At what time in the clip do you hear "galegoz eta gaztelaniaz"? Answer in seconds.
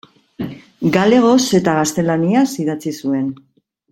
0.95-2.47